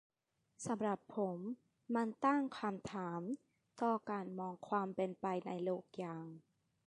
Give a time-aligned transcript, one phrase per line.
[0.65, 1.37] สำหรับผม
[1.95, 3.21] มันตั้งคำถาม
[3.81, 6.27] ต่อการมองความเป็นไปในโลกอย่าง